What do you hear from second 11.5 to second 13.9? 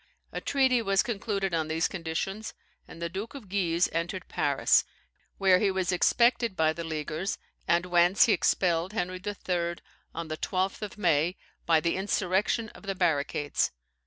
by the insurrection of the barricades.